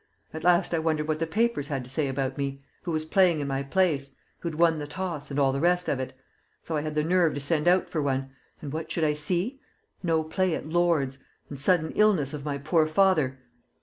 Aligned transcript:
At 0.33 0.43
last 0.43 0.73
I 0.73 0.79
wondered 0.79 1.07
what 1.07 1.19
the 1.19 1.27
papers 1.27 1.67
had 1.67 1.83
to 1.83 1.89
say 1.91 2.07
about 2.07 2.35
me 2.35 2.63
who 2.81 2.91
was 2.91 3.05
playing 3.05 3.39
in 3.39 3.47
my 3.47 3.61
place, 3.61 4.15
who'd 4.39 4.55
won 4.55 4.79
the 4.79 4.87
toss 4.87 5.29
and 5.29 5.39
all 5.39 5.51
the 5.51 5.59
rest 5.59 5.87
of 5.87 5.99
it. 5.99 6.11
So 6.63 6.75
I 6.75 6.81
had 6.81 6.95
the 6.95 7.03
nerve 7.03 7.35
to 7.35 7.39
send 7.39 7.67
out 7.67 7.87
for 7.87 8.01
one, 8.01 8.31
and 8.63 8.73
what 8.73 8.91
should 8.91 9.03
I 9.03 9.13
see? 9.13 9.61
'No 10.01 10.23
play 10.23 10.55
at 10.55 10.67
Lord's' 10.67 11.19
and 11.49 11.59
sudden 11.59 11.91
illness 11.91 12.33
of 12.33 12.43
my 12.43 12.57
poor 12.57 12.85
old 12.85 12.89
father! 12.91 13.41